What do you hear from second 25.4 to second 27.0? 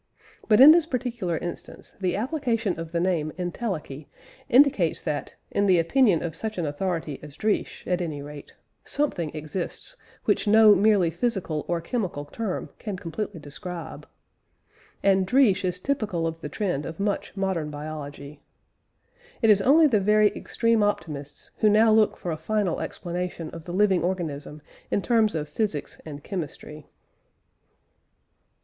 physics and chemistry.